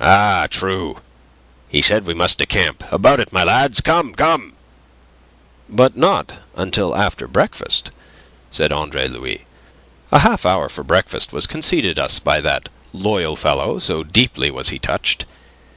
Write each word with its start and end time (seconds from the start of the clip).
"Ah, 0.00 0.48
true! 0.50 0.96
He 1.68 1.80
said 1.82 2.04
we 2.04 2.12
must 2.12 2.38
decamp. 2.40 2.82
About 2.90 3.20
it, 3.20 3.32
my 3.32 3.44
lads! 3.44 3.80
Come, 3.80 4.12
come..." 4.12 4.54
"But 5.68 5.96
not 5.96 6.38
until 6.56 6.96
after 6.96 7.28
breakfast," 7.28 7.92
said 8.50 8.72
Andre 8.72 9.06
Louis. 9.06 9.44
"A 10.10 10.18
half 10.18 10.44
hour 10.44 10.68
for 10.68 10.82
breakfast 10.82 11.32
was 11.32 11.46
conceded 11.46 11.96
us 11.96 12.18
by 12.18 12.40
that 12.40 12.68
loyal 12.92 13.36
fellow, 13.36 13.78
so 13.78 14.02
deeply 14.02 14.50
was 14.50 14.70
he 14.70 14.80
touched. 14.80 15.26